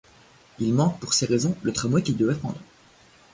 Il 0.57 0.73
manque 0.73 0.99
pour 0.99 1.13
ces 1.13 1.27
raisons 1.27 1.55
le 1.61 1.71
tramway 1.73 2.01
qu'il 2.01 2.17
devait 2.17 2.33
prendre... 2.33 2.57